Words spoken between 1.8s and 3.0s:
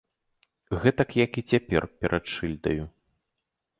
перад шыльдаю.